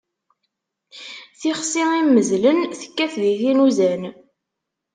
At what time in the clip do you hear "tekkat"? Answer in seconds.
2.79-3.13